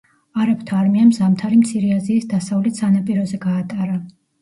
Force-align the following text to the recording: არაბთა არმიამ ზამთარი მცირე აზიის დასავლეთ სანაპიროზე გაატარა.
არაბთა 0.45 0.79
არმიამ 0.85 1.11
ზამთარი 1.19 1.61
მცირე 1.61 1.93
აზიის 1.99 2.27
დასავლეთ 2.35 2.83
სანაპიროზე 2.83 3.45
გაატარა. 3.49 4.05